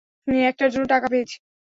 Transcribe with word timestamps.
একটার 0.47 0.69
জন্য 0.73 0.85
টাকা 0.87 1.07
পেয়েছি। 1.11 1.35